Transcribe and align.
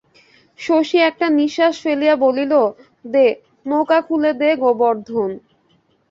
শশী 0.59 0.97
একটা 1.09 1.27
নিশ্বাস 1.39 1.73
ফেলিয়া 1.83 2.15
বলিল, 2.17 2.53
দে, 3.05 3.25
নৌকা 3.65 3.99
খুলে 4.07 4.31
দে 4.33 4.49
গোবর্ধন। 4.63 5.29